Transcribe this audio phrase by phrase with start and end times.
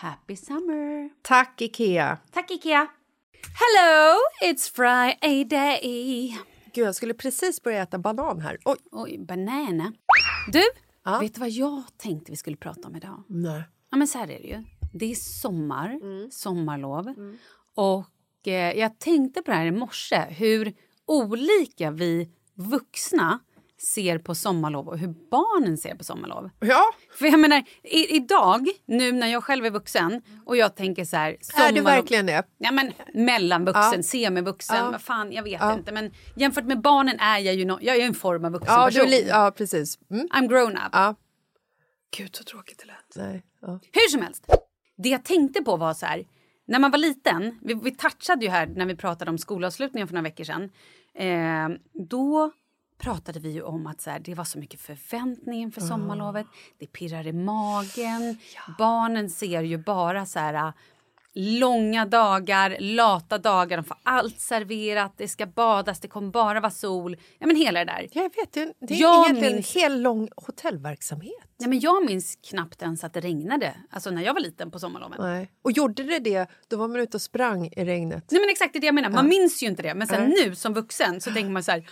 [0.00, 1.10] Happy summer!
[1.22, 2.18] Tack, Ikea!
[2.32, 2.86] Tack Ikea!
[3.60, 6.38] Hello, it's Friday!
[6.74, 8.58] Gud, jag skulle precis börja äta banan här.
[8.64, 8.76] Oj!
[8.92, 9.92] Oj, banana.
[10.52, 10.62] Du,
[11.04, 11.18] Ja.
[11.18, 13.22] vet du vad jag tänkte vi skulle prata om idag?
[13.28, 13.62] Nej.
[13.90, 14.64] Ja, men så här är det ju.
[14.94, 16.30] Det är sommar, Mm.
[16.30, 17.14] sommarlov.
[17.74, 20.74] Och eh, jag tänkte på det här i morse, hur
[21.06, 23.38] olika vi vuxna
[23.78, 26.50] ser på sommarlov och hur barnen ser på sommarlov.
[26.60, 26.84] Ja,
[27.18, 31.16] För jag menar, i, idag, nu när jag själv är vuxen och jag tänker så
[31.16, 31.28] här...
[31.30, 31.32] är
[31.72, 32.42] du sommarlov- verkligen det?
[32.58, 34.02] Ja, men mellanvuxen, Ja.
[34.02, 34.90] semivuxen, Ja.
[34.90, 35.74] vad fan, jag vet Ja.
[35.74, 35.92] inte.
[35.92, 38.86] Men jämfört med barnen är jag ju no, jag är en form av vuxen Ja,
[38.86, 39.06] du person.
[39.06, 39.98] är li- ja precis.
[40.10, 40.28] Mm.
[40.28, 40.88] I'm grown up.
[40.92, 41.14] Ja.
[42.16, 43.26] Gud, så tråkigt det lät.
[43.26, 43.42] Nej.
[43.60, 43.80] Ja.
[43.92, 44.46] Hur som helst,
[44.96, 46.24] det jag tänkte på var så här,
[46.68, 50.14] när man var liten, vi, vi touchade ju här när vi pratade om skolavslutningen för
[50.14, 50.62] några veckor sedan,
[51.14, 51.68] eh,
[52.08, 52.52] då
[52.98, 56.46] pratade vi ju om att så här, det var så mycket förväntning inför sommarlovet,
[56.78, 58.38] det pirrar i magen,
[58.78, 60.72] barnen ser ju bara så här
[61.38, 66.70] långa dagar, lata dagar, de får allt serverat, det ska badas, det kommer bara vara
[66.70, 68.08] sol, ja men hela det där.
[68.12, 71.34] Jag vet, det det är Jag egentligen minns- en hel lång hotellverksamhet.
[71.58, 74.78] Nej, men jag minns knappt ens att det regnade, alltså när jag var liten på
[74.78, 75.18] sommarloven.
[75.20, 75.50] Nej.
[75.62, 78.24] Och gjorde det det, då var man ute och sprang i regnet.
[78.30, 79.94] Nej men exakt det är det jag menar, man minns ju inte det.
[79.94, 81.88] Men sen nu som vuxen så tänker man så här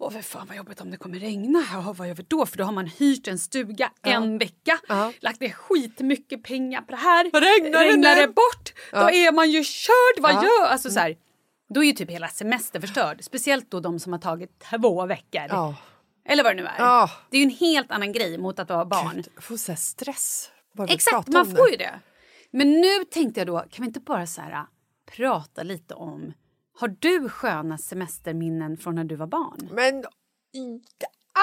[0.00, 1.64] Åh för fan vad jobbigt om det kommer regna.
[1.72, 2.46] Ja, vad gör vi då?
[2.46, 5.12] För då har man hyrt en stuga en vecka, Ja.
[5.20, 7.24] lagt ner skitmycket pengar på det här.
[7.24, 8.20] Regnar det Regnar nu?
[8.20, 9.10] det bort, då Ja.
[9.10, 10.18] är man ju körd.
[10.22, 10.42] Vad Ja.
[10.44, 10.66] gör...
[10.66, 11.16] Alltså så här,
[11.68, 13.24] då är ju typ hela semester förstörd.
[13.24, 15.42] Speciellt då de som har tagit två veckor.
[15.48, 15.74] Ja.
[16.28, 16.74] Eller vad det nu är.
[16.78, 17.10] Ja.
[17.30, 19.12] Det är ju en helt annan grej mot att vara barn.
[19.14, 20.50] Gud, jag får så stress.
[20.74, 21.70] Bara Exakt, man får det.
[21.70, 22.00] ju det.
[22.50, 24.64] Men nu tänkte jag då, kan vi inte bara så här,
[25.16, 26.32] prata lite om...
[26.80, 29.68] Har du sköna semesterminnen från när du var barn?
[29.72, 29.98] Men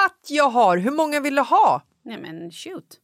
[0.05, 0.77] att jag har!
[0.77, 1.81] Hur många vill du ha?
[2.03, 2.99] Nej men shoot.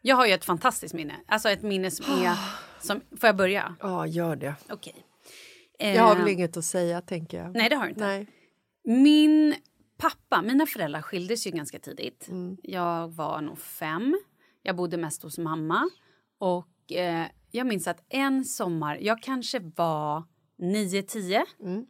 [0.00, 1.14] Jag har ju ett fantastiskt minne.
[1.26, 2.36] Alltså ett minne som är...
[2.80, 3.76] Som, får jag börja?
[3.80, 4.54] Ja, gör det.
[4.70, 5.06] Okej.
[5.78, 7.54] Jag har Eh, väl inget att säga, tänker jag.
[7.54, 8.06] Nej, det har du inte.
[8.06, 8.26] Nej.
[8.84, 9.54] Min
[9.96, 12.28] pappa, mina föräldrar skildes ju ganska tidigt.
[12.28, 12.56] Mm.
[12.62, 14.18] Jag var nog fem.
[14.62, 15.90] Jag bodde mest hos mamma.
[16.38, 20.24] Och eh, jag minns att en sommar, jag kanske var
[20.62, 21.44] nio, tio.
[21.60, 21.86] Mm.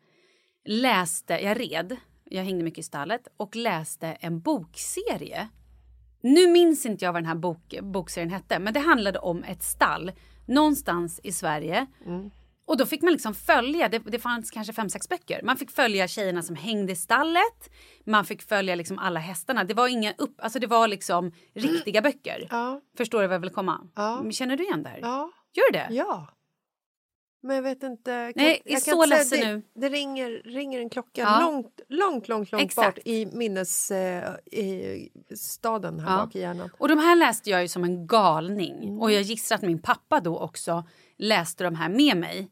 [0.64, 5.48] Läste, jag red, jag hängde mycket i stallet och läste en bokserie.
[6.22, 9.62] Nu minns inte jag vad den här bok, bokserien hette, men det handlade om ett
[9.62, 10.12] stall
[10.46, 11.86] någonstans i Sverige.
[12.64, 15.40] Och då fick man liksom följa, det, det fanns kanske fem, sex böcker.
[15.42, 17.70] Man fick följa tjejerna som hängde i stallet.
[18.04, 19.64] Man fick följa liksom alla hästarna.
[19.64, 22.46] Det var inga upp, alltså det var liksom riktiga böcker.
[22.50, 22.80] Ja.
[22.96, 23.80] Förstår du vad jag vill komma?
[23.94, 24.30] Ja.
[24.30, 24.98] Känner du igen det här?
[25.02, 25.30] Ja.
[25.52, 25.88] Gör du det?
[25.90, 26.28] Ja.
[27.44, 28.32] Men jag vet inte.
[28.36, 29.62] Kan, Nej, jag är så ledsen säga, nu.
[29.74, 31.40] Det, det ringer, ringer en klocka Ja.
[31.40, 32.94] långt, långt, långt, långt Exakt.
[32.96, 36.24] bort i minnesstaden eh, här Ja.
[36.24, 36.70] bak i hjärnan.
[36.78, 38.84] Och de här läste jag ju som en galning.
[38.84, 39.00] Mm.
[39.00, 40.84] Och jag gissar att min pappa då också
[41.18, 42.50] läste de här med mig.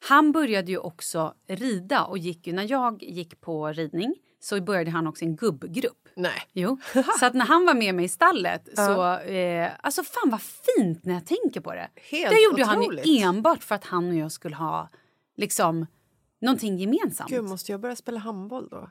[0.00, 4.90] Han började ju också rida och gick ju, när jag gick på ridning så började
[4.90, 6.03] han också en gubbgrupp.
[6.16, 6.42] Nej.
[6.52, 6.78] Jo.
[7.20, 9.18] Så att när han var med mig i stallet så...
[9.18, 11.88] Eh, alltså fan vad fint när jag tänker på det.
[12.10, 13.06] Helt det gjorde han otroligt.
[13.06, 14.88] ju enbart för att han och jag skulle ha
[15.36, 15.86] liksom
[16.40, 17.30] någonting gemensamt.
[17.30, 18.90] Gud, måste jag börja spela handboll då?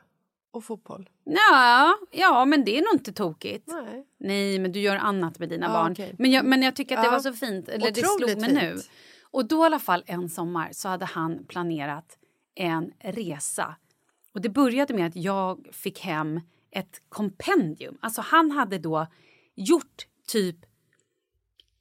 [0.52, 1.10] Och fotboll?
[1.24, 3.64] Ja, ja, men det är nog inte tokigt.
[3.68, 4.06] Nej.
[4.18, 5.92] Nej, men du gör annat med dina Ja, barn.
[5.92, 6.14] okej.
[6.18, 7.12] Men, jag, men jag tycker att det Ja.
[7.12, 7.68] var så fint.
[7.68, 8.60] Eller det slog mig nu.
[8.72, 8.90] fint.
[9.30, 12.18] Och då i alla fall en sommar så hade han planerat
[12.54, 13.74] en resa.
[14.34, 16.40] Och det började med att jag fick hem
[16.74, 17.98] ett kompendium.
[18.00, 19.06] Alltså han hade då
[19.54, 20.56] gjort typ,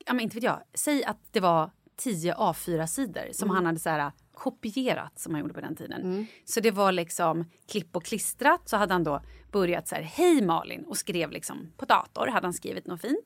[0.05, 3.89] ja men inte vet jag, säg att det var 10 A4-sidor som han hade så
[3.89, 6.01] här kopierat som man gjorde på den tiden.
[6.45, 10.41] Så det var liksom klipp och klistrat så hade han då börjat så här, hej
[10.41, 13.25] Malin och skrev liksom på dator hade han skrivit något fint.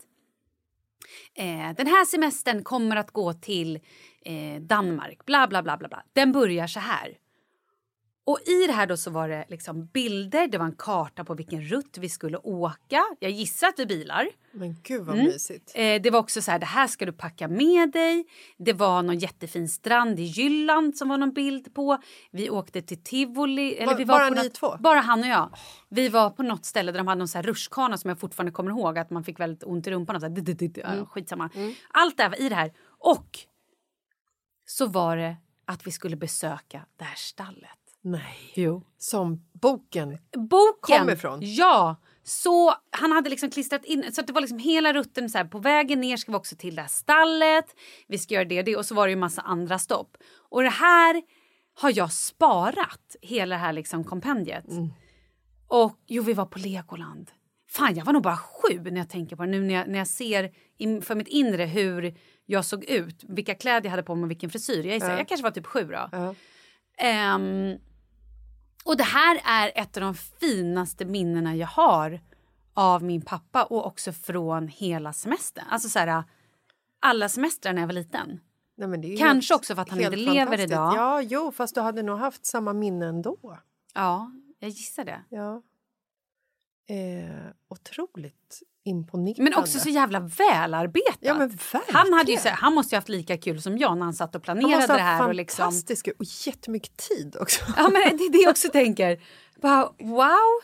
[1.33, 3.79] Eh, den här semestern kommer att gå till
[4.21, 6.03] eh, Danmark, bla bla bla bla bla.
[6.13, 7.17] Den börjar så här.
[8.27, 11.33] Och i det här då så var det liksom bilder, det var en karta på
[11.33, 13.03] vilken rutt vi skulle åka.
[13.19, 14.29] Jag gissar att är bilar.
[14.51, 15.27] Men gud vad Mm.
[15.27, 15.71] mysigt.
[15.75, 18.25] Eh, det var också så här, det här ska du packa med dig.
[18.57, 21.97] Det var någon jättefin strand i Jylland som var någon bild på.
[22.31, 23.75] Vi åkte till Tivoli.
[23.75, 24.75] Eller Ba- vi var bara på ni något, två?
[24.79, 25.49] Bara han och jag.
[25.89, 28.51] Vi var på något ställe där de hade någon så här rutschkana som jag fortfarande
[28.51, 30.15] kommer ihåg att man fick väldigt ont i rumpan.
[30.15, 31.05] Och så här, Mm.
[31.05, 31.49] skitsamma.
[31.91, 32.73] Allt det här var i det här.
[32.99, 33.39] Och
[34.65, 37.69] så var det att vi skulle besöka det här stallet.
[38.11, 38.51] Nej.
[38.55, 38.83] Jo.
[38.97, 40.17] Som boken.
[40.49, 40.99] Boken!
[40.99, 41.39] Kom ifrån?
[41.41, 41.95] Ja!
[42.23, 45.45] Så han hade liksom klistrat in, så att det var liksom hela rutten så här,
[45.45, 47.65] på vägen ner ska vi också till det här stallet,
[48.07, 50.17] vi ska göra det och det och så var det ju massa andra stopp.
[50.49, 51.21] Och det här
[51.73, 54.65] har jag sparat, hela det här liksom kompendiet.
[55.67, 57.31] Och jo, vi var på Legoland.
[57.69, 59.97] Fan, jag var nog bara sju när jag tänker på det nu när jag, när
[59.97, 64.15] jag ser in, för mitt inre hur jag såg ut, vilka kläder jag hade på
[64.15, 64.83] mig och vilken frisyr.
[64.83, 66.09] Jag, gissar, jag kanske var typ sju då.
[66.11, 66.35] Ja.
[66.97, 67.77] Ehm,
[68.87, 72.19] och det här är ett av de finaste minnena jag har
[72.73, 75.65] av min pappa och också från hela semestern.
[75.69, 76.23] Alltså så här,
[76.99, 78.39] alla semestrar när jag var liten.
[78.77, 80.95] Nej, Kanske också för att han inte lever idag.
[80.95, 83.59] Ja, jo, fast du hade nog haft samma minne ändå.
[83.93, 85.23] Ja, jag gissar det.
[85.29, 85.61] Ja.
[86.89, 89.43] Eh, otroligt imponerande.
[89.43, 91.17] Men också så jävla välarbetat.
[91.19, 94.13] Ja, men han, hade ju, han måste ju haft lika kul som jag när han
[94.13, 95.27] satt och Han planerade måste det ha här.
[95.27, 95.67] Och liksom,
[96.19, 97.65] och jättemycket tid också.
[97.77, 99.21] ja, men det är det jag också tänker.
[99.61, 100.61] Bara, wow!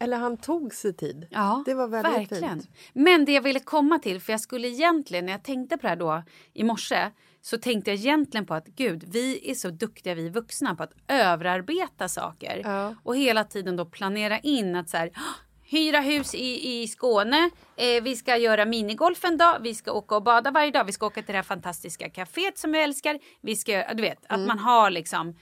[0.00, 1.26] Eller han tog sig tid.
[1.30, 2.60] Ja, Det var väldigt verkligen.
[2.60, 2.76] fint.
[2.92, 5.88] Men det jag ville komma till, för jag skulle egentligen, när jag tänkte på det
[5.88, 10.14] här då i morse, så tänkte jag egentligen på att gud, vi är så duktiga
[10.14, 12.60] vi vuxna på att överarbeta saker.
[12.64, 12.94] Ja.
[13.02, 15.34] Och hela tiden då planera in att så här, "Ah,
[15.74, 20.16] hyra hus i, i Skåne, eh, vi ska göra minigolf en dag, vi ska åka
[20.16, 23.18] och bada varje dag, vi ska åka till det här fantastiska kaféet som jag älskar.
[23.40, 24.46] Vi ska, du vet, att Mm.
[24.48, 25.36] man har liksom,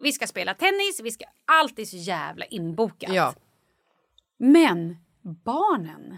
[0.00, 3.12] vi ska spela tennis, vi ska, allt är så jävla inbokat.
[3.12, 3.34] Ja.
[4.38, 4.96] Men
[5.44, 6.16] barnen.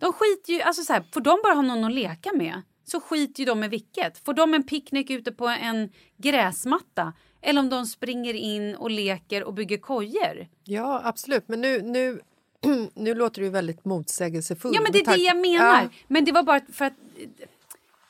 [0.00, 3.00] De skiter ju, alltså så här, får de bara ha någon att leka med så
[3.00, 4.18] skiter ju de med vilket.
[4.24, 9.44] Får de en picknick ute på en gräsmatta eller om de springer in och leker
[9.44, 10.48] och bygger kojer.
[10.64, 11.48] ja, absolut.
[11.48, 12.20] Men nu, nu,
[12.94, 14.74] nu låter ju väldigt motsägelsefullt.
[14.76, 15.82] Ja men det är det jag menar.
[15.82, 15.88] Ja.
[16.08, 16.92] Men det var bara för att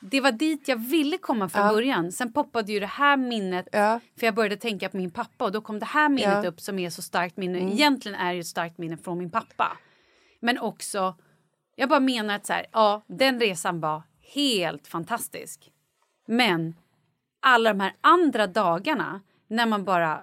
[0.01, 1.71] det var dit jag ville komma från Ja.
[1.73, 2.11] början.
[2.11, 3.99] Sen poppade ju det här minnet Ja.
[4.19, 6.31] för jag började tänka på min pappa och då kom det här minnet Ja.
[6.37, 6.45] Mm.
[6.45, 7.59] upp som är så starkt minne.
[7.73, 9.77] Egentligen är det ett starkt minne från min pappa.
[10.39, 11.15] Men också,
[11.75, 14.01] jag bara menar att så här, ja, den resan var
[14.33, 15.71] helt fantastisk.
[16.27, 16.75] Men
[17.41, 20.21] alla de här andra dagarna när man bara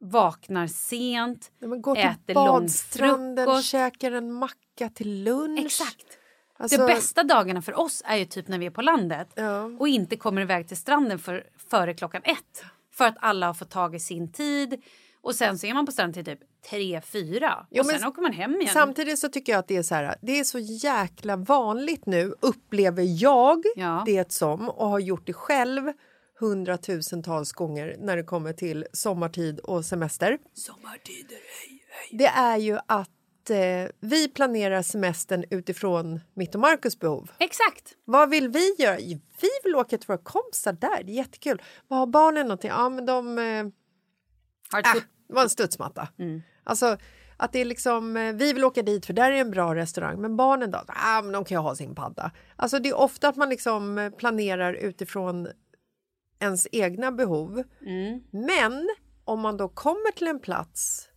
[0.00, 3.64] vaknar sent, När man går äter lång frukost.
[3.68, 5.60] käkar en macka till lunch.
[5.66, 6.18] Exakt.
[6.58, 9.62] Alltså, De bästa dagarna för oss är ju typ när vi är på landet Ja.
[9.62, 12.64] och inte kommer iväg till stranden för, före klockan ett.
[12.92, 14.82] För att alla har fått tag i sin tid.
[15.26, 17.66] Och sen så är man på stranden till typ tre, fyra.
[17.70, 18.72] Jo, och sen åker man hem igen.
[18.72, 22.34] Samtidigt så tycker jag att det är så här, det är så jäkla vanligt nu,
[22.40, 24.02] upplever jag Ja.
[24.06, 25.92] det som och har gjort det själv
[26.40, 30.38] hundratusentals gånger när det kommer till sommartid och semester.
[30.54, 32.18] Sommartider, hej, hej.
[32.18, 33.56] Det är ju att eh,
[34.00, 37.30] vi planerar semestern utifrån mitt och Marcus behov.
[37.38, 37.92] Exakt.
[38.04, 38.96] Vad vill vi göra?
[39.40, 41.62] Vi vill åka till våra kompisar där, det är jättekul.
[41.88, 42.70] Vad har barnen någonting?
[42.70, 43.38] Ja, men de...
[43.38, 43.66] Eh,
[44.72, 46.08] Har ett Äh, det var en studsmatta.
[46.64, 46.96] Alltså,
[47.36, 50.20] att det är liksom, eh, vi vill åka dit för där är en bra restaurang,
[50.20, 50.78] men barnen då?
[50.88, 52.30] Ah, men de kan ju ha sin padda.
[52.56, 55.48] Alltså, det är ofta att man liksom eh, planerar utifrån
[56.40, 57.62] ens egna behov.
[58.30, 58.88] Men
[59.24, 61.08] om man då kommer till en plats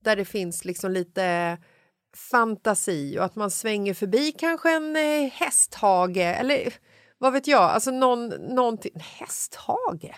[0.00, 1.58] där det finns liksom lite
[2.30, 6.74] fantasi och att man svänger förbi kanske en eh, hästhage eller
[7.18, 9.00] vad vet jag, alltså någon, någonting.
[9.00, 10.14] Hästhage?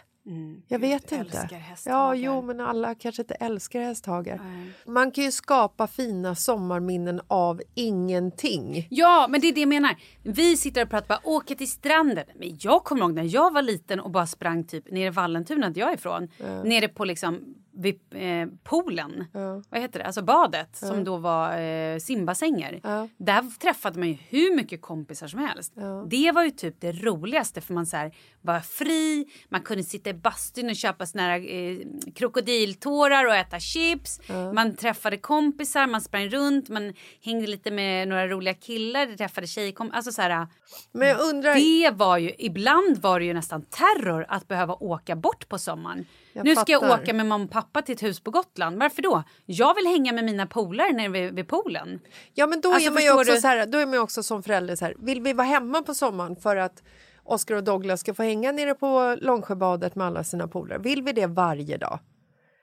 [0.69, 1.49] Jag vet jag inte.
[1.85, 4.41] Ja, jo, men alla kanske inte älskar hästhagar.
[4.87, 8.87] Man kan ju skapa fina sommarminnen av ingenting.
[8.91, 9.97] Ja, men det är det jag menar.
[10.23, 12.25] Vi sitter och pratar bara åka till stranden.
[12.35, 15.71] Men jag kommer ihåg när jag var liten och bara sprang typ nere i Vallentuna
[15.71, 16.29] där jag är ifrån.
[16.65, 19.25] Nere på liksom vid eh, poolen.
[19.71, 20.05] Vad heter det?
[20.05, 22.81] Alltså badet som då var eh, simbassänger.
[23.17, 25.73] Där träffade man ju hur mycket kompisar som helst.
[26.07, 30.11] Det var ju typ det roligaste för man så här, var fri, man kunde sitta
[30.11, 31.79] i bastun och köpa såna här eh,
[32.15, 34.21] krokodiltårar och äta chips.
[34.55, 39.97] Man träffade kompisar, man sprang runt, man hängde lite med några roliga killar, träffade tjejkompisar.
[39.97, 40.47] Alltså så här,
[40.93, 41.55] Men jag undrar...
[41.55, 46.07] det var ju, ibland var det ju nästan terror att behöva åka bort på sommaren.
[46.37, 48.79] Jag nu ska jag åka med mamma och pappa till ett hus på Gotland.
[48.79, 49.23] Varför då?
[49.47, 52.01] Jag vill hänga med mina polare nere vid, vid poolen.
[52.35, 53.41] Ja, men då, Alltså, är man ju också du?
[53.41, 55.83] så här, då är man ju också som förälder så här, vill vi vara hemma
[55.83, 56.83] på sommaren för att
[57.25, 60.79] Oscar och Douglas ska få hänga nere på Långsjöbadet med alla sina polare?
[60.79, 61.99] Vill vi det varje dag?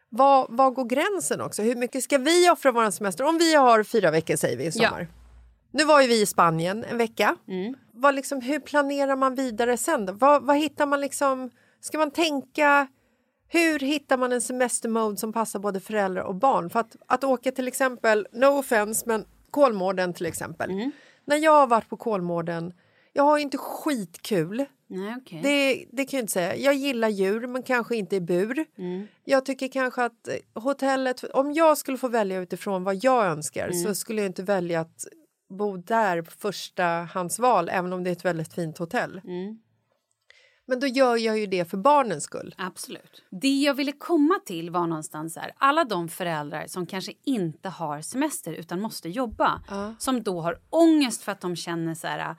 [0.09, 1.61] Var, var går gränsen också?
[1.61, 3.23] Hur mycket ska vi offra vår semester?
[3.23, 4.89] Om vi har fyra veckor säger vi i Ja.
[4.89, 5.07] sommar.
[5.71, 7.35] Nu var ju vi i Spanien en vecka.
[7.47, 7.75] Mm.
[7.93, 10.17] Vad liksom, hur planerar man vidare sen?
[10.17, 11.49] Vad, vad hittar man liksom?
[11.81, 12.87] Ska man tänka?
[13.53, 16.69] Hur hittar man en semestermode som passar både föräldrar och barn?
[16.69, 20.71] För att, att åka till exempel, no offense, men Kolmården till exempel.
[20.71, 20.91] Mm.
[21.25, 22.73] När jag har varit på Kolmården,
[23.13, 24.65] jag har inte skitkul.
[24.87, 25.39] Nej, okej.
[25.43, 26.55] Det, det kan jag inte säga.
[26.55, 28.65] Jag gillar djur, men kanske inte i bur.
[29.23, 31.23] Jag tycker kanske att eh, hotellet...
[31.23, 35.07] Om jag skulle få välja utifrån vad jag önskar så skulle jag inte välja att
[35.49, 36.83] bo där på första
[37.13, 39.21] hans val, även om det är ett väldigt fint hotell.
[40.65, 42.55] Men då gör jag ju det för barnens skull.
[42.57, 43.23] Absolut.
[43.29, 48.01] Det jag ville komma till var någonstans här, alla de föräldrar som kanske inte har
[48.01, 49.61] semester utan måste jobba.
[49.99, 52.35] Som då har ångest för att de känner så här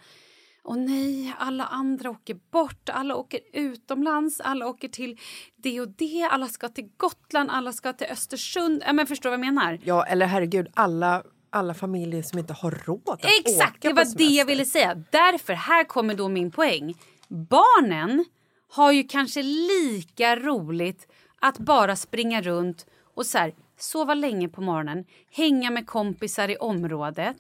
[0.67, 5.19] Åh nej, alla andra åker bort, alla åker utomlands, alla åker till
[5.57, 8.83] det och det, alla ska till Gotland, alla ska till Östersund.
[8.87, 9.79] Ja, men förstår vad jag menar?
[9.85, 13.95] Ja, eller herregud, alla, alla familjer som inte har råd att Exakt, åka det på
[13.95, 14.95] var det jag ville säga.
[14.95, 16.95] Därför, här kommer då min poäng.
[17.35, 18.25] Barnen
[18.71, 21.09] har ju kanske lika roligt
[21.41, 26.57] att bara springa runt och så här, sova länge på morgonen, hänga med kompisar i
[26.57, 27.37] området,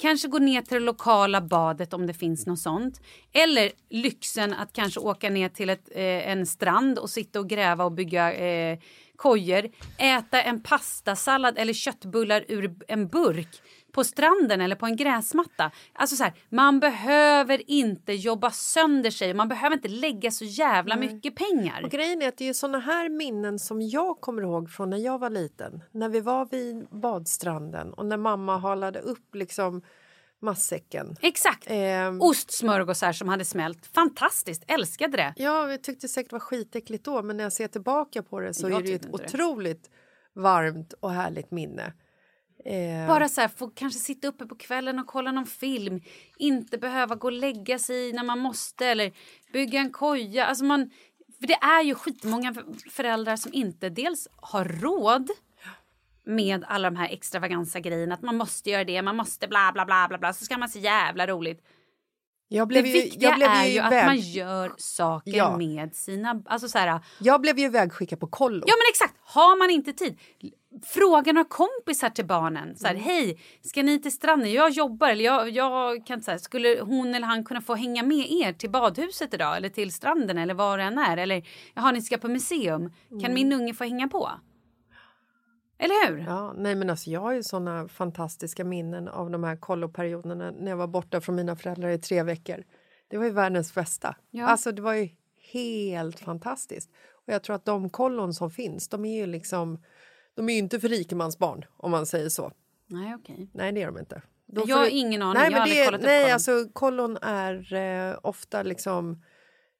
[0.00, 3.00] kanske gå ner till det lokala badet om det finns något sånt.
[3.32, 7.84] Eller lyxen att kanske åka ner till ett, eh, en strand och sitta och gräva
[7.84, 8.78] och bygga eh,
[9.16, 13.62] kojor, äta en pastasallad eller köttbullar ur en burk
[13.92, 15.70] på stranden eller på en gräsmatta.
[15.92, 20.96] Alltså så här, man behöver inte jobba sönder sig, man behöver inte lägga så jävla
[20.96, 21.82] mycket pengar.
[21.84, 24.98] Och grejen är att det är såna här minnen som jag kommer ihåg från när
[24.98, 25.82] jag var liten.
[25.90, 29.82] När vi var vid badstranden och när mamma halade upp liksom
[30.40, 31.16] matsäcken.
[31.20, 31.64] Exakt.
[31.66, 33.86] Ehm, Ostsmörgåsar som hade smält.
[33.86, 35.34] Fantastiskt, älskade det.
[35.36, 38.54] Ja, jag tyckte säkert det var skitäckligt då men när jag ser tillbaka på det
[38.54, 39.24] så Jag är det ett inte det.
[39.24, 39.90] otroligt
[40.34, 41.92] varmt och härligt minne.
[42.64, 46.00] Eh, Bara så här, få kanske sitta uppe på kvällen och kolla någon film.
[46.36, 49.12] Inte behöva gå och lägga sig när man måste eller
[49.52, 50.46] bygga en koja.
[50.46, 50.90] Alltså man,
[51.40, 52.54] för det är ju skitmånga
[52.90, 55.30] föräldrar som inte dels har råd
[56.24, 58.14] med alla de här extravaganza grejerna.
[58.14, 60.32] Att man måste göra det, man måste bla bla bla bla bla.
[60.32, 61.64] Så ska man se jävla roligt.
[62.48, 65.56] jag Det blev ju, viktiga jag blev är ju ju att man gör saker Ja.
[65.56, 66.42] med sina...
[66.46, 68.64] Alltså så här, Jag blev ju ivägskickad på kollo.
[68.66, 70.18] Ja men exakt, har man inte tid.
[70.84, 72.76] Fråga några kompisar till barnen.
[72.76, 73.04] Så här, Mm.
[73.04, 74.52] Hej, ska ni till stranden?
[74.52, 75.08] Jag jobbar.
[75.08, 78.52] Eller jag, jag kan, så här, skulle hon eller han kunna få hänga med er
[78.52, 79.56] till badhuset idag?
[79.56, 81.16] Eller till stranden eller var det än är?
[81.16, 82.92] Eller jaha, ni ska på museum.
[83.08, 83.34] Kan Mm.
[83.34, 84.30] min unge få hänga på?
[85.78, 86.18] Eller hur?
[86.18, 90.70] Ja, nej men alltså jag har ju såna fantastiska minnen av de här kolloperioderna när
[90.70, 92.64] jag var borta från mina föräldrar i tre veckor.
[93.08, 94.16] Det var ju världens bästa.
[94.30, 94.46] Ja.
[94.46, 95.08] Alltså det var ju
[95.52, 96.90] helt fantastiskt.
[97.26, 99.82] Och jag tror att de kollon som finns, de är ju liksom,
[100.36, 102.52] de är ju inte för rikemansbarn om man säger så.
[102.86, 103.50] Nej, okej.
[103.54, 104.22] Nej, det är de inte.
[104.46, 105.42] Då Jag har ingen aning.
[105.42, 106.32] Nej, jag har aldrig det kollat upp nej kollon.
[106.32, 107.74] alltså kollon är
[108.10, 109.22] eh, ofta liksom,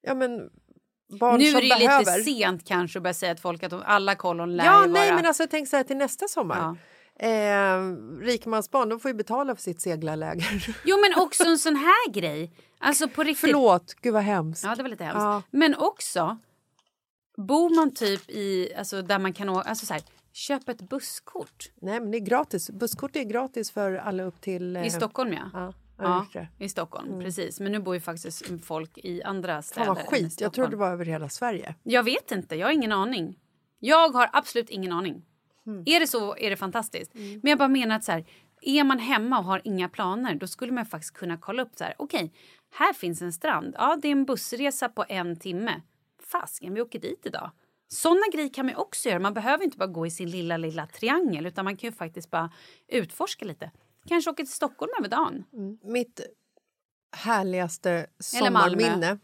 [0.02, 0.50] ja men
[1.20, 2.16] barn Nu som är det behöver.
[2.18, 4.92] lite sent kanske att börja säga till folk att de, alla kollon lär Ja, ju
[4.92, 5.16] nej vara...
[5.16, 6.76] men alltså tänk så här till nästa sommar.
[7.18, 7.80] Eh,
[8.20, 10.76] rikemansbarn, de får ju betala för sitt seglarläger.
[10.84, 12.52] Jo men också en sån här grej.
[12.78, 13.40] Alltså på riktigt.
[13.40, 14.64] Förlåt, gud vad hemskt.
[14.64, 15.20] Ja det var lite hemskt.
[15.20, 15.42] Ja.
[15.50, 16.38] Men också.
[17.36, 20.02] Bor man typ i, alltså där man kan åka, alltså så här,
[20.32, 21.70] köp ett busskort.
[21.80, 22.70] Nej men det är gratis.
[22.70, 24.76] Busskort är gratis för alla upp till...
[24.76, 25.50] eh, I Stockholm ja.
[25.52, 27.60] Ja, Ja, i Stockholm, precis.
[27.60, 29.86] Men nu bor ju faktiskt folk i andra städer.
[29.86, 31.74] Fan vad skit, jag trodde det var över hela Sverige.
[31.82, 33.38] Jag vet inte, jag har ingen aning.
[33.78, 35.24] Jag har absolut ingen aning.
[35.64, 35.82] Hmm.
[35.86, 37.14] Är det så är det fantastiskt.
[37.14, 38.24] Men jag bara menar att så här,
[38.60, 41.84] är man hemma och har inga planer då skulle man faktiskt kunna kolla upp så
[41.84, 41.94] här.
[41.98, 42.32] Okej,
[42.70, 43.74] här finns en strand.
[43.78, 45.80] Ja, det är en bussresa på en timme.
[46.22, 47.50] Fasken, vi åker dit idag.
[47.92, 49.18] Såna grejer kan man också göra.
[49.18, 52.30] Man behöver inte bara gå i sin lilla, lilla triangel utan man kan ju faktiskt
[52.30, 52.52] bara
[52.88, 53.70] utforska lite.
[54.06, 55.44] Kanske åka till Stockholm över dagen.
[55.82, 56.20] Mitt
[57.16, 59.18] härligaste sommarminne...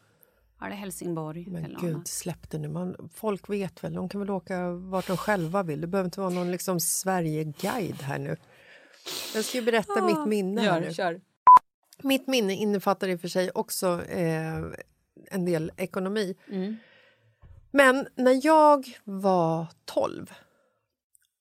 [0.60, 2.08] Ja, det Helsingborg Men eller gud, annat.
[2.08, 2.68] släpp det nu.
[2.68, 5.80] Man, folk vet väl, de kan väl åka vart de själva vill.
[5.80, 8.36] Det behöver inte vara någon liksom Sverige-guide här nu.
[9.34, 10.88] Jag ska berätta mitt minne här nu.
[10.88, 11.20] Ah, kör.
[12.02, 14.56] Mitt minne innefattar i och för sig också eh,
[15.30, 16.34] en del ekonomi.
[16.50, 16.76] Mm.
[17.70, 20.32] Men när jag var 12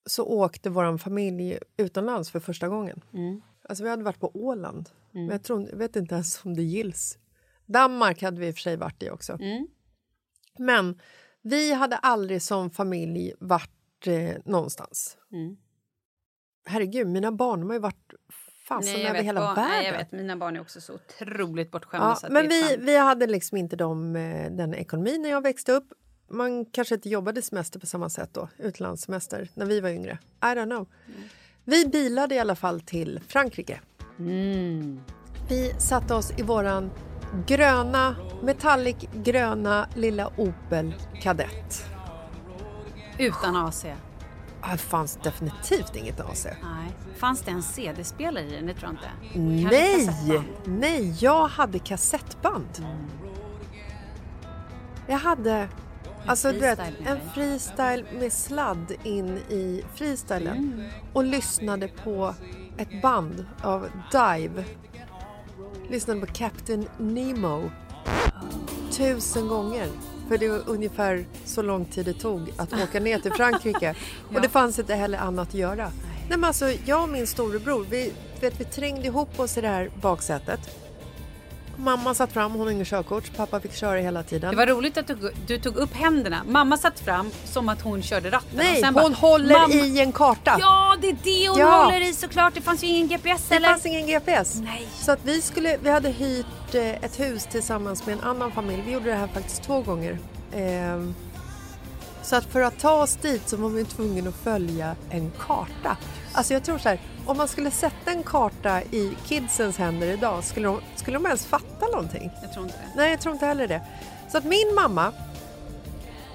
[0.06, 3.04] så åkte vår familj utomlands för första gången.
[3.14, 3.42] Mm.
[3.70, 6.64] Alltså vi hade varit på Åland, men jag, tror, jag vet inte ens om det
[6.64, 7.18] gills.
[7.66, 9.34] Danmark hade vi i och för sig varit i också.
[9.34, 9.68] Mm.
[10.60, 11.02] Men
[11.42, 15.18] vi hade aldrig som familj varit eh, någonstans.
[15.32, 15.58] Mm.
[16.66, 18.14] Herregud, mina barn har ju varit
[18.68, 19.72] fasen över hela barn, världen.
[19.72, 20.12] nej, jag vet.
[20.12, 22.18] Mina barn är också så otroligt bortskämda.
[22.24, 25.72] Ja, men vi, fan- vi hade liksom inte de, eh, den ekonomin när jag växte
[25.72, 25.94] upp.
[26.30, 30.18] Man kanske inte jobbade semester på samma sätt då, utlandssemester, när vi var yngre.
[30.42, 30.88] I don't know.
[31.64, 33.82] Vi bilade i alla fall till Frankrike.
[34.20, 35.00] Mm.
[35.50, 36.92] Vi satte oss i våran
[37.48, 41.86] gröna, metallic gröna lilla Opel Kadett.
[43.20, 43.86] Utan AC.
[44.72, 46.46] Det fanns definitivt inget AC.
[46.46, 46.92] Nej.
[47.18, 48.66] Fanns det en CD-spelare i den?
[48.66, 49.70] Det tror jag inte.
[49.70, 52.86] Nej, nej, jag hade kassettband.
[55.08, 55.70] Jag hade
[56.28, 60.84] alltså, du vet, en freestyle med sladd in i freestylen Mm.
[61.14, 62.34] och lyssnade på
[62.78, 64.64] ett band av Dive.
[65.90, 67.72] Lyssnade på Captain Nemo
[68.92, 69.88] tusen gånger.
[70.28, 73.96] För det var ungefär så lång tid det tog att åka ner till Frankrike.
[74.36, 75.92] Och det fanns inte heller annat att göra.
[76.30, 79.68] Nej, men alltså, jag och min storebror, vi, vet, vi trängde ihop oss i det
[79.68, 80.60] här baksätet.
[81.80, 84.50] Mamma satt fram, hon har ingen körkort, pappa fick köra hela tiden.
[84.52, 86.42] Det var roligt att du, du tog upp händerna.
[86.48, 88.50] Mamma satt fram som att hon körde ratten.
[88.58, 90.58] Nej, hon bara, håller "Mamma-" i en karta.
[90.60, 91.84] Ja, det är det hon Ja.
[91.84, 92.54] håller i såklart.
[92.54, 93.68] Det fanns ju ingen GPS Det eller?
[93.70, 94.56] fanns ingen GPS.
[94.56, 94.88] Nej.
[94.94, 98.84] Så att vi, skulle, vi hade hyrt eh, ett hus tillsammans med en annan familj.
[98.86, 100.18] Vi gjorde det här faktiskt två gånger.
[100.56, 101.16] Ehm,
[102.24, 105.98] så att för att ta oss dit så var vi tvungna att följa en karta.
[106.34, 110.44] Alltså jag tror så här, om man skulle sätta en karta i kidsens händer idag,
[110.44, 112.32] skulle de, skulle de ens fatta någonting?
[112.42, 112.92] Jag tror inte det.
[112.96, 113.82] Nej, jag tror inte heller det.
[114.32, 115.14] Så att min mamma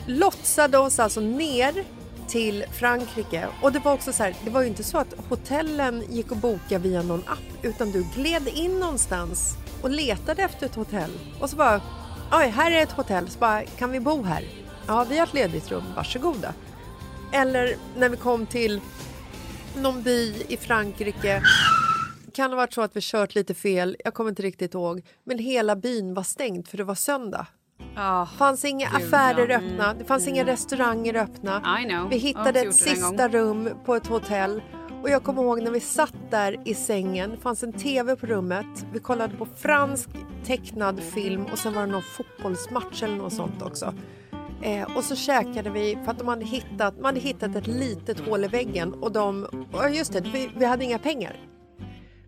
[0.06, 1.84] lotsade oss alltså ner
[2.28, 3.48] till Frankrike.
[3.62, 6.38] Och det var också så här, det var ju inte så att hotellen gick att
[6.38, 11.10] boka via någon app utan du gled in någonstans och letade efter ett hotell.
[11.40, 11.80] Och så bara,
[12.32, 14.48] oj, här är ett hotell, så bara, kan vi bo här?
[14.86, 16.54] Ja, vi har ett ledigt rum, varsågoda.
[17.32, 18.80] Eller när vi kom till
[19.76, 21.42] någon by i Frankrike
[22.34, 25.02] kan ha varit så att vi kört lite fel, jag kommer inte riktigt ihåg.
[25.24, 27.46] Men hela byn var stängd för det var söndag.
[27.94, 29.56] Det fanns inga Gud, affärer ja.
[29.56, 31.80] öppna, det fanns inga restauranger öppna.
[31.82, 32.10] I know.
[32.10, 34.62] Vi hittade ett sista rum på ett hotell.
[35.02, 38.26] Och jag kommer ihåg när vi satt där i sängen, det fanns en tv på
[38.26, 38.86] rummet.
[38.92, 40.08] Vi kollade på fransk
[40.44, 43.94] tecknad film och sen var det någon fotbollsmatch eller något sånt också.
[44.62, 48.20] Eh, och så käkade vi för att de hade hittat, man hade hittat ett litet
[48.20, 49.46] hål i väggen och de,
[49.92, 51.36] just det, vi, vi hade inga pengar.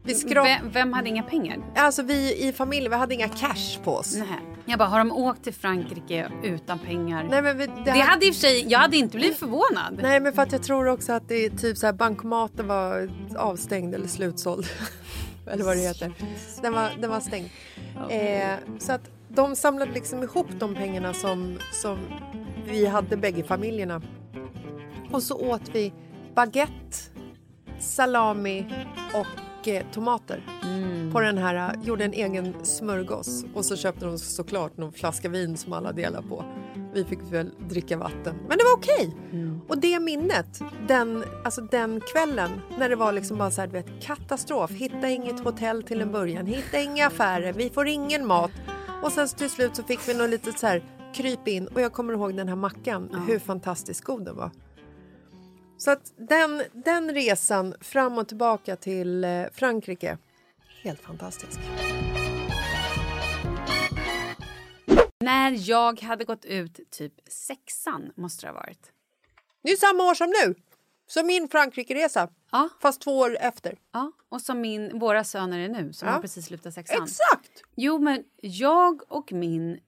[0.07, 1.59] Vi skrap, Vem, vem hade inga pengar?
[1.77, 4.16] alltså vi i familjen, vi hade inga cash på oss.
[4.16, 4.27] Nej.
[4.66, 7.27] Jag bara, har de åkt till Frankrike utan pengar?
[7.31, 9.99] Nej, men vi- det här- hade i och för sig, jag hade inte blivit förvånad.
[10.03, 13.11] Nej, men för att jag tror också att det är typ så här bankomaten var
[13.37, 14.66] avstängd eller slutsåld.
[15.51, 16.12] eller vad det heter.
[16.62, 17.49] Den var, den var stängd.
[18.11, 21.99] Eh, så att de samlade liksom ihop de pengarna som, som
[22.66, 24.03] vi hade bägge familjerna.
[25.12, 25.92] Och så åt vi
[26.35, 26.97] baguette,
[27.79, 28.66] salami
[29.14, 30.42] och eh, tomater.
[31.12, 35.29] På den här, eh, gjorde en egen smörgås och så köpte de såklart någon flaska
[35.29, 36.44] vin som alla delade på.
[36.94, 39.16] Vi fick väl dricka vatten, men det var okej.
[39.68, 44.03] Och det minnet, den, alltså den kvällen när det var liksom bara så här, vet,
[44.03, 44.70] katastrof.
[44.70, 48.51] Hitta inget hotell till en början, hitta inga affärer, vi får ingen mat.
[49.05, 50.83] Och sen till slut så fick vi något litet så här
[51.14, 54.51] kryp in och jag kommer ihåg den här mackan, hur fantastiskt god den var.
[55.79, 60.19] Så att den, den resan fram och tillbaka till eh, Frankrike,
[60.83, 61.61] helt fantastisk.
[65.21, 68.93] När jag hade gått ut typ sexan måste det ha varit.
[69.62, 70.55] Det är samma år som nu,
[71.14, 72.68] som min Frankrike-resa, Ja.
[72.83, 73.79] fast två år efter.
[73.92, 76.14] Ja, och som min, våra söner är nu som Ja.
[76.14, 77.03] har precis slutat sexan.
[77.03, 77.62] Exakt!
[77.77, 79.79] Jo, men jag och min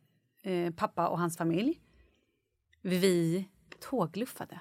[0.43, 1.81] eh, pappa och hans familj,
[2.83, 3.49] vi
[3.91, 4.61] tågluffade.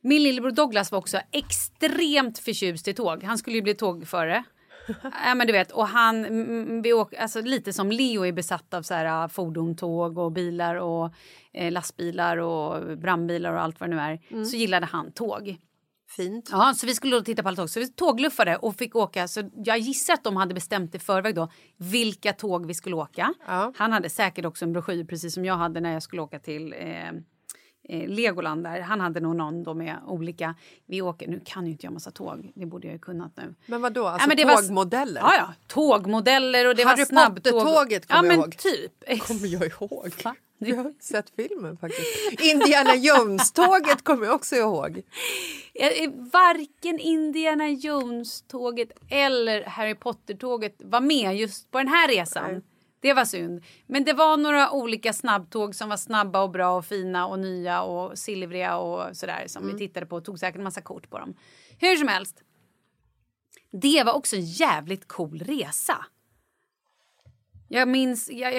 [0.00, 3.22] Min lillebror Douglas var också extremt förtjust i tåg.
[3.22, 4.44] Han skulle ju bli tågförare.
[5.26, 8.74] ja, men du vet, och han, mm, vi åk, alltså, lite som Leo är besatt
[8.74, 11.14] av så här, fordon, tåg och bilar och
[11.52, 14.44] eh, lastbilar och brandbilar och allt vad det nu är.
[14.44, 15.58] Så gillade han tåg.
[16.16, 16.48] Fint.
[16.52, 17.70] Ja, så vi skulle då titta på alla tåg.
[17.70, 19.28] Så vi tågluffade och fick åka.
[19.28, 23.34] Så jag gissar att de hade bestämt i förväg då vilka tåg vi skulle åka.
[23.46, 23.72] Ja.
[23.76, 26.72] Han hade säkert också en broschyr precis som jag hade när jag skulle åka till
[26.78, 28.80] eh, eh, Legoland där.
[28.80, 30.54] Han hade nog någon då med olika.
[30.86, 33.54] Vi åker, nu kan ju inte jag massa tåg, det borde jag ju kunnat nu.
[33.66, 34.06] Men vad då?
[34.06, 35.20] Alltså Ja, men det var- tågmodeller?
[35.20, 37.52] Ja, ja, tågmodeller och det Harry var snabbtåg.
[37.52, 38.56] Potter-tåget Ja, kommer jag men ihåg.
[38.58, 39.22] typ.
[39.26, 40.12] kommer jag ihåg.
[40.24, 40.34] Va?
[40.58, 42.40] Jag har sett filmen faktiskt.
[42.40, 45.02] Indiana Jones-tåget kommer jag också ihåg.
[46.32, 52.52] Varken Indiana Jones-tåget eller Harry Potter-tåget var med just på den här resan.
[52.52, 52.60] Nej.
[53.00, 53.64] Det var synd.
[53.86, 57.82] Men det var några olika snabbtåg som var snabba och bra och fina och nya
[57.82, 61.18] och silvriga och sådär som vi tittade på och tog säkert en massa kort på
[61.18, 61.34] dem.
[61.78, 62.42] Hur som helst.
[63.70, 66.04] Det var också en jävligt cool resa.
[67.68, 68.30] Jag minns...
[68.30, 68.58] Jag,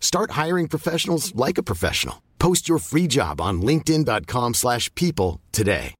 [0.00, 2.16] Start hiring professionals like a professional.
[2.38, 5.94] Post your free job on linkedin.com/people slash people today.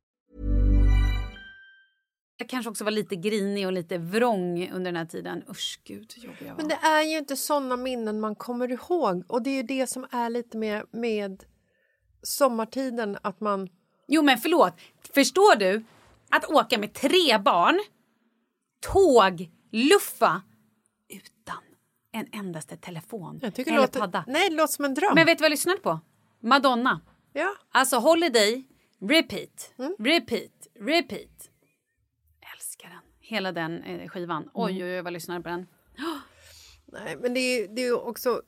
[2.38, 5.42] jag kanske också var lite grinig och lite vrång under den här tiden.
[5.50, 6.56] Usch, gud jag var.
[6.56, 9.24] Men det är ju inte såna minnen man kommer ihåg.
[9.26, 11.44] Och det är ju det som är lite med, med
[12.22, 13.68] sommartiden, att man...
[14.08, 14.74] Jo, men förlåt.
[15.14, 15.84] Förstår du
[16.30, 17.80] att åka med tre barn,
[18.80, 20.42] tåg, luffa
[22.12, 24.24] en endaste telefon Jag tycker eller låter, padda?
[24.26, 25.12] nej, det låter som en dröm.
[25.14, 26.00] Men vet du vad jag lyssnade på?
[26.40, 27.00] Madonna.
[27.32, 27.54] ja.
[27.72, 28.64] Alltså Holiday,
[29.00, 29.94] repeat, Mm.
[29.98, 31.50] repeat, repeat.
[32.54, 32.98] Älskar den.
[33.20, 34.50] Hela den eh, skivan.
[34.54, 34.82] Oj, Mm.
[34.86, 35.66] oj, oj, vad jag lyssnade på den.
[36.92, 38.42] Nej, men det är, det är också...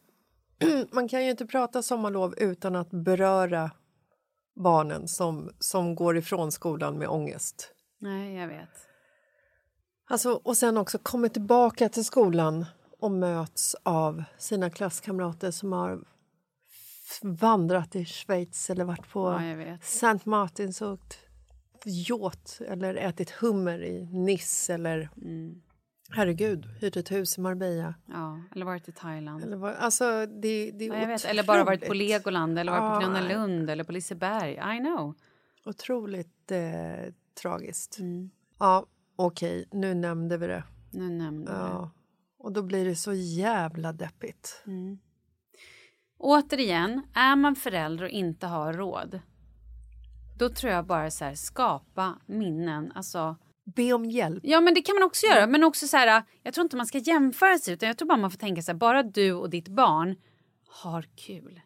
[0.92, 3.70] man kan ju inte prata sommarlov utan att beröra
[4.54, 7.74] barnen som, som går ifrån skolan med ångest.
[7.98, 8.86] Nej, jag vet.
[10.10, 12.66] Alltså, och sen också kommer tillbaka till skolan
[13.00, 16.04] och möts av sina klasskamrater som har
[17.22, 19.78] vandrat i Schweiz eller varit på Ja.
[19.82, 21.18] Saint Martins och åkt
[22.08, 25.62] yacht eller ätit hummer i Nice eller Mm.
[26.10, 27.94] herregud, hyrt ett hus i Marbella.
[28.06, 29.44] Ja, eller varit i Thailand.
[29.44, 31.24] Eller, vad- alltså, det, det Ja, vet.
[31.24, 33.34] Eller bara varit på Legoland eller varit på Ja, Gröna nej.
[33.34, 34.52] Lund eller på Liseberg.
[34.52, 35.14] I know.
[35.64, 37.98] Otroligt eh, tragiskt.
[37.98, 38.30] Mm.
[38.58, 38.86] Ja,
[39.16, 40.64] okej, nu nämnde vi det.
[40.92, 41.52] Nu nämnde.
[41.52, 41.90] Ja.
[42.40, 44.64] Och då blir det så jävla deppigt.
[46.18, 49.20] Återigen, är man förälder och inte har råd
[50.40, 52.92] då tror jag bara så här, skapa minnen.
[52.94, 53.36] Alltså,
[53.76, 54.40] Be om hjälp.
[54.42, 55.46] ja, men det kan man också göra.
[55.46, 58.18] Men också så här, jag tror inte man ska jämföra sig utan jag tror bara
[58.18, 60.16] man får tänka så här, bara du och ditt barn
[60.68, 61.60] har kul.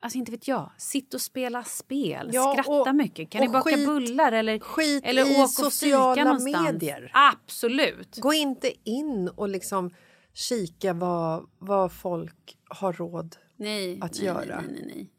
[0.00, 3.30] Alltså inte vet jag, sitt och spela spel, Ja, skratta och- mycket.
[3.30, 6.72] Kan ni baka skit- bullar eller, skit eller åka och sociala fika någonstans?
[6.72, 7.10] medier.
[7.14, 8.16] Absolut.
[8.20, 9.90] Gå inte in och liksom
[10.34, 14.60] kika vad, vad folk har råd Nej, att nej, göra.
[14.60, 15.12] Nej, nej, nej.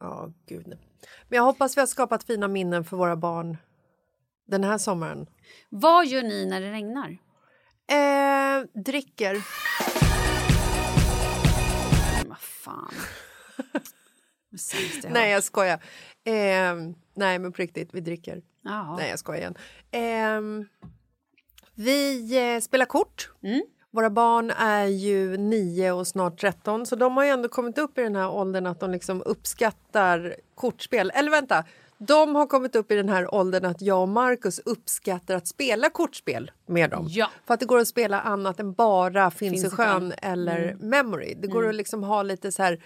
[0.00, 0.78] Ja, gud nej.
[1.28, 3.56] Men jag hoppas vi har skapat fina minnen för våra barn
[4.46, 5.26] den här sommaren.
[5.68, 7.10] Vad gör ni när det regnar?
[7.90, 9.34] Eh, dricker.
[12.28, 12.94] Vad fan.
[14.50, 15.80] Jag Nej, jag skojar.
[16.24, 16.74] Eh,
[17.14, 18.42] nej, men på riktigt, vi dricker.
[18.62, 18.96] Jaha.
[18.96, 19.54] Nej, jag skojar igen.
[19.90, 20.66] Eh,
[21.74, 23.30] vi spelar kort.
[23.42, 23.62] Mm.
[23.90, 27.98] Våra barn är ju 9 och snart 13 så de har ju ändå kommit upp
[27.98, 31.12] i den här åldern att de liksom uppskattar kortspel.
[31.14, 31.64] Eller vänta,
[31.98, 35.90] de har kommit upp i den här åldern att jag och Markus uppskattar att spela
[35.90, 37.06] kortspel med dem.
[37.08, 37.30] Ja.
[37.46, 41.34] För att det går att spela annat än bara Finns, Finns i sjön eller Memory.
[41.34, 42.80] Det går att liksom ha lite så här,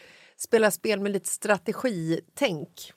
[0.45, 2.93] spela spel med lite strategitänk.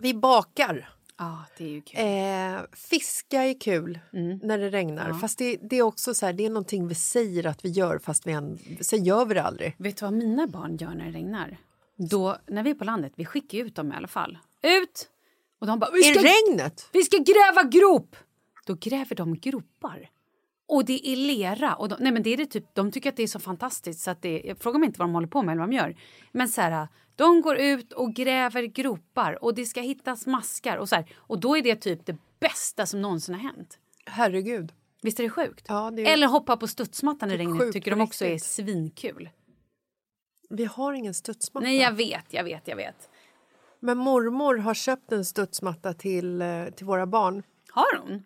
[0.00, 0.88] Vi bakar.
[1.18, 2.00] Ja, det är ju kul.
[2.00, 3.98] Eh, fiska är kul
[4.42, 5.12] när det regnar.
[5.12, 7.98] Fast det, det är också så här, det är någonting vi säger att vi gör
[7.98, 9.74] fast vi än, sen gör vi det aldrig.
[9.78, 11.58] Vet du vad mina barn gör när det regnar?
[11.96, 14.38] Då, när vi är på landet, vi skickar ut dem i alla fall.
[14.62, 15.08] Ut!
[15.60, 16.88] Och de bara, vi I ska, regnet?
[16.92, 18.16] vi ska gräva grop!
[18.66, 20.10] Då gräver de gropar.
[20.72, 21.74] Och det är lera.
[21.74, 24.00] Och de, nej men det är det typ, de tycker att det är så fantastiskt
[24.00, 25.76] så att det, jag frågar mig inte vad de håller på med eller vad de
[25.76, 25.96] gör.
[26.32, 30.88] Men så här, de går ut och gräver gropar och det ska hittas maskar och
[30.88, 31.14] så här.
[31.16, 33.78] Och då är det typ det bästa som någonsin har hänt.
[34.06, 34.72] Herregud.
[35.02, 35.64] Visst är det sjukt?
[35.68, 38.50] Ja, det är- Eller hoppa på studsmattan i är regnet tycker de också är riktigt.
[38.50, 39.30] svinkul.
[40.50, 41.64] Vi har ingen studsmatta.
[41.66, 43.08] Nej jag vet, jag vet, jag vet.
[43.80, 48.22] Men mormor har köpt en studsmatta till, eh, till våra barn Har hon?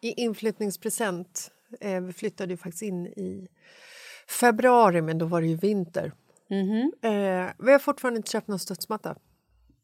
[0.00, 1.50] I inflyttningspresent.
[1.80, 3.48] Eh, vi flyttade ju faktiskt in i
[4.40, 6.12] februari, men då var det ju vinter.
[6.50, 6.92] Mhm.
[7.02, 9.16] Eh, vi har fortfarande inte köpt någon studsmatta.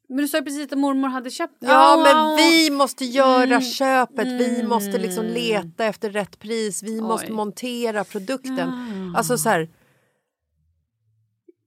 [0.09, 1.55] Men du sa ju precis att mormor hade köpt.
[1.61, 3.61] Ja, Åh, men vi måste göra Mm.
[3.61, 4.26] köpet.
[4.26, 6.83] Vi måste liksom leta efter rätt pris.
[6.83, 7.33] Vi måste Oj.
[7.33, 8.68] montera produkten.
[8.68, 9.18] Ah.
[9.18, 9.68] Alltså så här...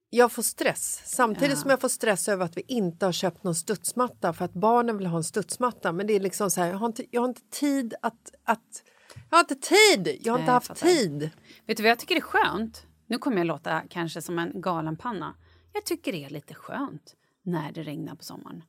[0.10, 1.56] Jag får stress, samtidigt Ja.
[1.56, 4.98] som jag får stress över att vi inte har köpt någon studsmatta för att barnen
[4.98, 5.92] vill ha en studsmatta.
[5.92, 8.84] Men det är liksom så här, jag har inte, jag har inte tid att, att...
[9.30, 10.18] Jag har inte tid!
[10.22, 11.30] Jag har Nej, inte haft tid.
[11.66, 12.88] Vet du vad jag tycker är skönt?
[13.08, 15.36] Nu kommer jag låta kanske som en galenpanna.
[15.74, 18.64] Jag tycker det är lite skönt när det regnar på sommaren.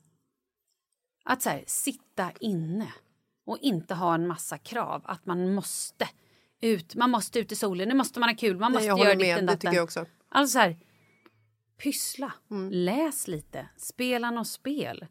[1.25, 2.93] Att så här, sitta inne
[3.47, 6.09] och inte ha en massa krav att man måste
[6.61, 6.95] ut.
[6.95, 9.15] Man måste ut i solen, nu måste man ha kul, man Nej, måste jag göra
[9.15, 10.07] ditten det datten.
[10.29, 10.77] Alltså så här,
[11.83, 12.71] pyssla, Mm.
[12.73, 15.07] läs lite, spela något spel.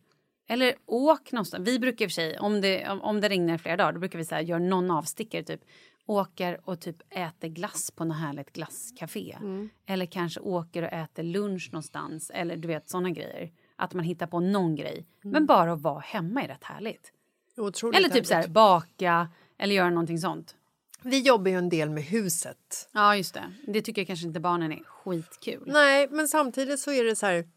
[0.48, 1.68] Eller åk någonstans.
[1.68, 4.20] Vi brukar i och för sig, om det, om, det regnar flera dagar, då brukar
[4.20, 5.44] vi så här, göra någon avstickare.
[5.44, 5.62] Typ.
[6.06, 9.36] Åker och typ äter glass på något härligt glasscafé.
[9.40, 9.70] Mm.
[9.86, 12.30] Eller kanske åker och äter lunch någonstans.
[12.34, 13.52] Eller du vet såna grejer.
[13.76, 15.06] Att man hittar på någon grej.
[15.22, 17.12] Men bara att vara hemma är rätt härligt.
[17.58, 18.54] Otroligt Eller typ så här, härligt.
[18.54, 20.56] baka eller göra någonting sånt.
[21.04, 22.90] Vi jobbar ju en del med huset.
[22.92, 23.54] Ja, just det.
[23.68, 25.64] Det tycker jag kanske inte barnen är skitkul.
[25.66, 27.48] Nej, men samtidigt så är det så här...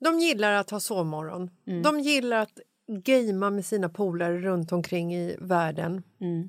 [0.00, 1.50] De gillar att ha sovmorgon.
[1.66, 1.82] Mm.
[1.82, 2.58] De gillar att
[3.04, 6.02] gamea med sina polare runt omkring i världen.
[6.20, 6.48] Mm.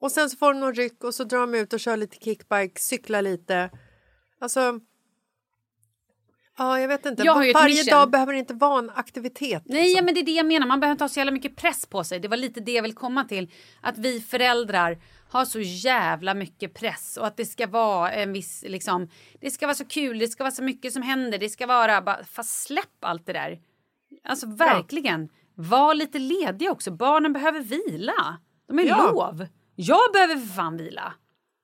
[0.00, 2.16] Och sen så får de någon ryck och så drar de ut och kör lite
[2.16, 3.70] kickbike, cyklar lite.
[4.40, 4.80] Alltså...
[6.60, 7.22] Ja, jag vet inte.
[7.22, 9.62] Jag har Varje dag behöver det inte vara en aktivitet.
[9.66, 9.96] Nej, liksom.
[9.96, 10.66] ja, men det är det jag menar.
[10.66, 12.20] Man behöver inte ha så jävla mycket press på sig.
[12.20, 13.50] Det var lite det jag vill komma till.
[13.80, 14.98] Att vi föräldrar
[15.30, 19.08] har så jävla mycket press och att det ska vara en viss liksom.
[19.40, 20.18] Det ska vara så kul.
[20.18, 21.38] Det ska vara så mycket som händer.
[21.38, 22.24] Det ska vara bara.
[22.24, 23.58] Fast släpp allt det där.
[24.24, 25.28] Alltså verkligen.
[25.54, 26.90] Var lite ledig också.
[26.90, 28.38] Barnen behöver vila.
[28.68, 29.10] De är Ja.
[29.10, 29.46] lov.
[29.76, 31.12] Jag behöver för fan vila.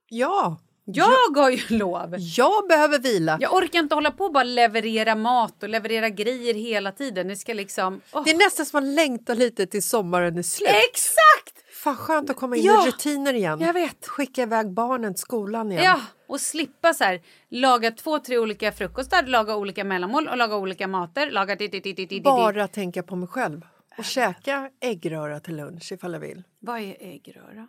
[0.09, 2.15] Ja, Jag har ju lov.
[2.19, 3.39] jag behöver vila.
[3.41, 7.29] Jag orkar inte hålla på och bara leverera mat och leverera grejer hela tiden.
[7.29, 8.01] Det ska liksom...
[8.13, 8.23] åh.
[8.25, 10.69] Det är nästan som man längtar lite till sommaren är slut.
[10.91, 11.73] Exakt!
[11.83, 13.61] Fan skönt att komma in Ja, i rutiner igen.
[13.61, 14.07] jag vet.
[14.07, 15.85] Skicka iväg barnen till skolan igen.
[15.85, 20.57] Ja, och slippa så här, laga två, tre olika frukostar, laga olika mellanmål och laga
[20.57, 21.31] olika mater.
[21.31, 22.21] Laga di, di, di, di, di, di.
[22.21, 23.67] Bara tänka på mig själv.
[23.99, 26.43] Och käka äggröra till lunch ifall jag vill.
[26.59, 27.69] Vad är äggröra?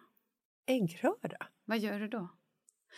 [0.67, 1.38] Äggröra?
[1.65, 2.30] Vad gör du då?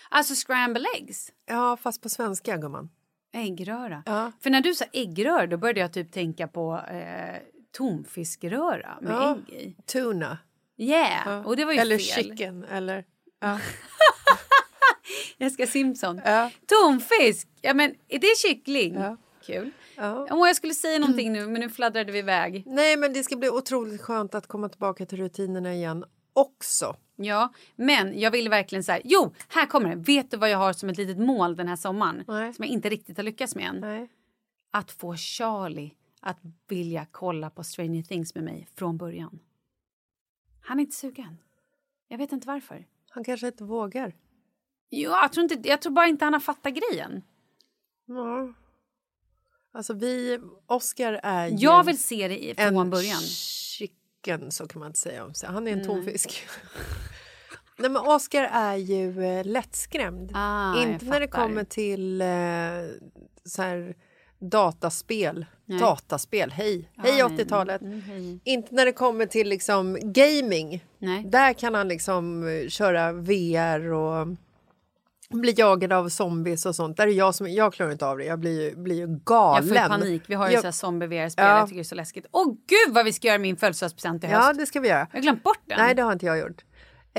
[0.09, 1.31] Alltså scramble eggs?
[1.45, 2.89] Ja, fast på svenska gumman.
[3.33, 4.03] Äggröra.
[4.05, 4.31] Ja.
[4.39, 7.37] För när du sa äggröra då började jag typ tänka på eh,
[7.77, 9.37] tonfiskröra med Ja.
[9.47, 9.75] ägg i.
[9.85, 10.37] Tuna.
[10.77, 11.45] Yeah, Ja.
[11.45, 12.23] och det var ju eller fel.
[12.23, 12.63] chicken.
[12.63, 13.05] Eller...
[13.39, 13.59] Ja.
[15.37, 16.21] Jessica Simpson.
[16.25, 16.51] Ja.
[16.67, 17.47] Tonfisk!
[17.61, 18.93] Ja men är det kyckling?
[18.95, 19.17] Ja.
[19.45, 19.71] Kul.
[19.95, 20.27] Ja.
[20.31, 22.63] Åh, jag skulle säga någonting nu men nu fladdrade vi iväg.
[22.65, 26.95] Nej, men det ska bli otroligt skönt att komma tillbaka till rutinerna igen också.
[27.21, 29.01] Ja, men jag vill verkligen så här.
[29.05, 29.95] Jo, här kommer det.
[29.95, 32.23] Vet du vad jag har som ett litet mål den här sommaren?
[32.27, 32.53] Nej.
[32.53, 33.79] Som jag inte riktigt har lyckats med än.
[33.79, 34.09] Nej.
[34.71, 39.39] Att få Charlie att vilja kolla på Stranger Things med mig från början.
[40.61, 41.37] Han är inte sugen.
[42.07, 42.87] Jag vet inte varför.
[43.09, 44.13] Han kanske inte vågar.
[44.89, 47.23] Jo, jag, tror inte, jag tror bara inte han har fattat grejen.
[48.05, 48.53] Ja.
[49.71, 53.19] Alltså vi, Oscar är ju Jag vill se det från en början.
[53.21, 55.49] chicken så kan man inte säga om sig.
[55.49, 56.47] Han är en tonfisk.
[57.79, 60.31] Nej men Oscar är ju eh, lättskrämd.
[60.33, 62.27] Ah, inte när det kommer till eh,
[63.45, 63.95] så här
[64.39, 65.45] dataspel.
[65.65, 65.79] Nej.
[65.79, 66.91] Dataspel, hej!
[66.97, 67.37] Ah, hej nej.
[67.37, 67.81] 80-talet.
[67.81, 68.39] Mm, hej.
[68.43, 70.85] Inte när det kommer till liksom gaming.
[70.97, 71.23] Nej.
[71.23, 74.27] Där kan han liksom eh, köra VR och
[75.29, 76.97] bli jagad av zombies och sånt.
[76.97, 78.25] Där är jag som jag klarar inte av det.
[78.25, 79.67] Jag blir ju, blir ju galen.
[79.67, 80.23] Jag får panik.
[80.27, 81.45] Vi har ju Jag- zombie-VR-spel.
[81.45, 81.57] Ja.
[81.57, 82.25] Jag tycker det är så läskigt.
[82.31, 84.47] Åh gud vad vi ska göra min födelsedagspresent i höst.
[84.47, 85.07] Ja, det ska vi göra.
[85.11, 85.77] Jag har glömt bort den.
[85.79, 86.63] Nej, det har inte jag gjort.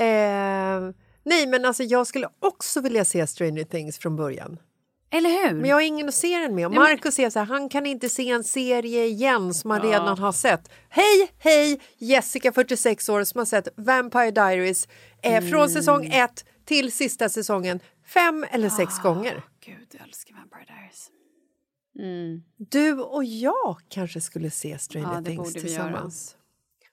[0.01, 4.57] Eh, nej, men alltså jag skulle också vilja se Stranger Things från början.
[5.13, 5.55] Eller hur?
[5.55, 6.65] Men jag har ingen att se den med.
[6.67, 10.17] Och Marcus säger så här, han kan inte se en serie igen som han redan
[10.17, 10.69] har sett.
[10.89, 11.81] Hej, hej!
[11.97, 14.87] Jessica, 46 år, som har sett Vampire Diaries
[15.23, 15.49] eh, Mm.
[15.49, 17.79] från säsong 1 till sista säsongen
[18.13, 19.03] fem eller sex Ah.
[19.03, 19.43] gånger.
[19.65, 21.09] Gud, jag älskar Vampire Diaries.
[22.57, 26.35] Du och jag kanske skulle se Stranger Ja, Things tillsammans.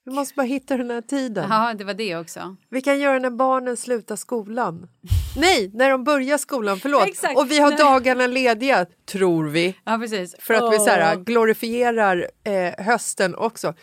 [0.09, 1.49] Vi måste bara hitta den här tiden.
[1.49, 2.55] Ja, det var det också.
[2.69, 4.87] Vi kan göra när barnen slutar skolan.
[5.37, 7.07] Nej, när de börjar skolan, förlåt.
[7.07, 7.37] Exakt.
[7.37, 7.77] Och vi har Nej.
[7.79, 9.75] dagarna lediga, tror vi.
[9.83, 10.35] Ja, precis.
[10.39, 13.73] För att vi så här, glorifierar eh, hösten också.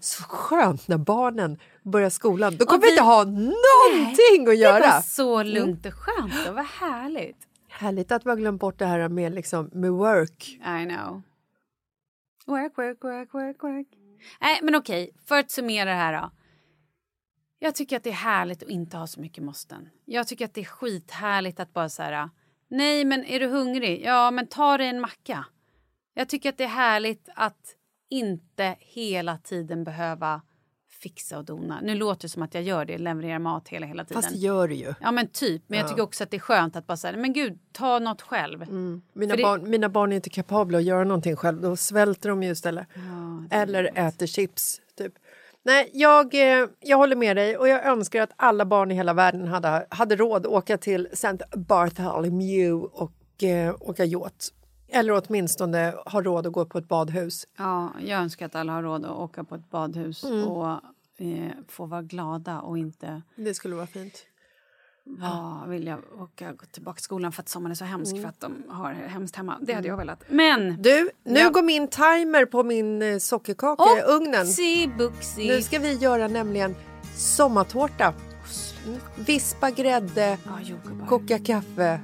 [0.00, 2.56] Så skönt när barnen börjar skolan.
[2.56, 4.80] Då kommer vi inte ha någonting att Det göra.
[4.80, 6.44] var så lugnt och skönt.
[6.44, 7.36] Det var härligt.
[7.68, 10.48] Härligt att vi har glömt bort det här med, liksom, med work.
[10.48, 11.22] I know.
[12.46, 13.86] Work, work, work, work, work.
[14.40, 15.10] Nej, men okej.
[15.24, 16.30] För att summera det här då.
[17.58, 19.88] Jag tycker att det är härligt att inte ha så mycket måsten.
[20.04, 22.30] Jag tycker att det är skithärligt att bara så här...
[22.68, 24.02] Nej, men är du hungrig?
[24.04, 25.44] Ja, men ta dig en macka.
[26.14, 27.76] Jag tycker att det är härligt att
[28.10, 30.42] inte hela tiden behöva
[31.00, 31.80] fixa och dona.
[31.82, 34.22] Nu låter det som att jag gör det, levererar mat hela, hela tiden.
[34.22, 34.94] Fast det gör det ju.
[35.00, 35.62] Ja, men typ.
[35.66, 38.22] Men jag tycker också att det är skönt att bara säga, men gud, ta något
[38.22, 38.58] själv.
[38.72, 41.60] Mina, För det- barn, mina barn är inte kapabla att göra någonting själv.
[41.60, 42.86] Då svälter de ju istället.
[43.50, 44.80] Eller äter chips.
[44.98, 45.12] Typ.
[45.62, 49.12] Nej, jag, eh, jag håller med dig och jag önskar att alla barn i hela
[49.14, 51.38] världen hade, hade råd att åka till St.
[51.56, 54.52] Bartholomew och eh, åka yacht.
[54.88, 57.46] Eller åtminstone ha råd att gå på ett badhus.
[57.56, 60.70] Ja, jag önskar att alla har råd att åka på ett badhus och
[61.16, 64.26] eh, få vara glada och inte Det skulle vara fint.
[65.20, 68.40] ja, vilja åka gå tillbaka till skolan för att sommaren är så hemsk för att
[68.40, 69.58] de har hemskt hemma.
[69.60, 70.24] Det hade jag velat.
[70.28, 70.82] Men...
[70.82, 71.50] Du, nu Ja.
[71.50, 74.46] går min timer på min eh, sockerkaka i ugnen.
[74.98, 75.56] Boosie.
[75.56, 76.74] Nu ska vi göra nämligen
[77.16, 78.14] sommartårta.
[78.86, 78.98] Mm.
[79.26, 81.06] Vispa grädde, jordgubbar.
[81.06, 82.00] koka kaffe.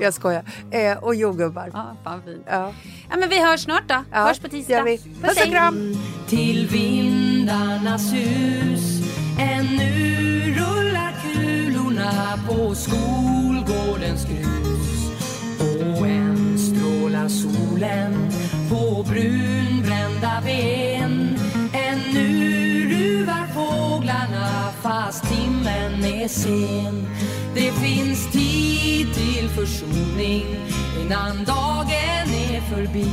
[0.00, 0.44] Jag skojar.
[0.70, 1.70] Eh, och jordgubbar.
[1.72, 2.46] Ja, fan fint.
[2.46, 2.72] Ja.
[3.10, 4.04] Ja, men vi hörs snart då.
[4.12, 4.72] Ja, hörs på tisdag.
[4.72, 4.98] gör vi.
[4.98, 5.50] Puss och hej.
[5.50, 5.96] kram!
[6.30, 9.02] till vindarnas hus.
[9.38, 15.10] Ännu rullar kulorna på skolgårdens grus.
[15.60, 18.30] Och än strålar solen
[18.68, 21.38] på brunbrända ben.
[21.72, 27.06] Ännu ruvar fåglarna fast timmen är sen.
[27.54, 30.46] Det finns tid till försoning
[31.00, 33.10] innan dagen är förbi.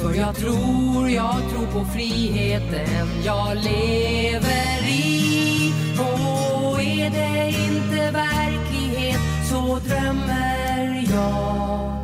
[0.00, 5.72] För jag tror, jag tror på friheten jag lever i.
[5.98, 11.96] Och är det inte verklighet så drömmer jag.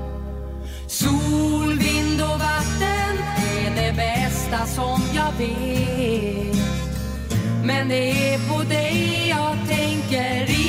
[0.87, 6.57] Sol, vind och vatten är det bästa som jag vet.
[7.65, 10.62] Men det är på dig jag tänker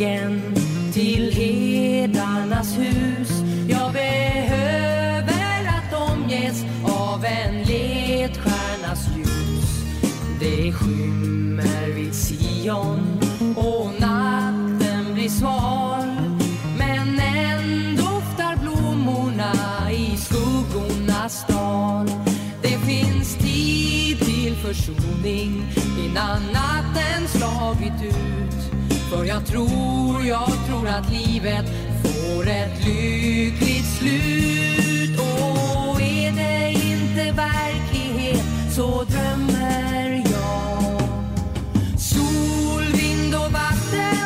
[0.00, 0.54] vägen
[0.92, 3.30] till herdarnas hus.
[3.68, 9.84] Jag behöver att omges av en ledstjärnas ljus.
[10.40, 13.18] Det skymmer vid Sion
[13.56, 16.08] och natten blir sval.
[16.78, 19.52] Men än doftar blommorna
[19.92, 22.10] i skuggornas dal.
[22.62, 25.64] Det finns tid till försoning
[25.98, 28.39] innan natten slagit ut.
[29.10, 31.64] För jag tror, jag tror att livet
[32.02, 35.20] får ett lyckligt slut.
[35.20, 41.02] Och är det inte verklighet så drömmer jag.
[41.98, 44.18] Sol, vind och vatten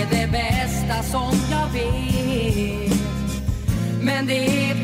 [0.00, 2.92] är det bästa som jag vet.
[4.02, 4.83] Men det är